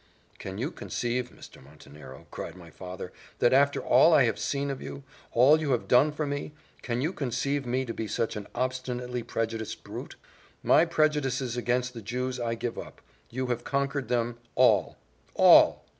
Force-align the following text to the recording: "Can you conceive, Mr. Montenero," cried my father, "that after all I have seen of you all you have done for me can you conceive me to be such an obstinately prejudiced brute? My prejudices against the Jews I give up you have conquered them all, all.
"Can 0.39 0.57
you 0.57 0.71
conceive, 0.71 1.29
Mr. 1.29 1.63
Montenero," 1.63 2.25
cried 2.31 2.55
my 2.55 2.71
father, 2.71 3.13
"that 3.37 3.53
after 3.53 3.79
all 3.81 4.15
I 4.15 4.23
have 4.23 4.39
seen 4.39 4.71
of 4.71 4.81
you 4.81 5.03
all 5.31 5.59
you 5.59 5.73
have 5.73 5.87
done 5.87 6.11
for 6.11 6.25
me 6.25 6.53
can 6.81 7.01
you 7.01 7.13
conceive 7.13 7.67
me 7.67 7.85
to 7.85 7.93
be 7.93 8.07
such 8.07 8.35
an 8.35 8.47
obstinately 8.55 9.21
prejudiced 9.21 9.83
brute? 9.83 10.15
My 10.63 10.85
prejudices 10.85 11.55
against 11.55 11.93
the 11.93 12.01
Jews 12.01 12.39
I 12.39 12.55
give 12.55 12.79
up 12.79 12.99
you 13.29 13.45
have 13.53 13.63
conquered 13.63 14.07
them 14.07 14.39
all, 14.55 14.97
all. 15.35 15.85